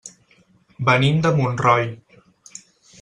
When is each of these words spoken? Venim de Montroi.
Venim 0.87 1.21
de 1.27 1.33
Montroi. 1.41 1.87